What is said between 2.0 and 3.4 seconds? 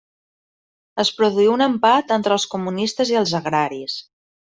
entre els comunistes i els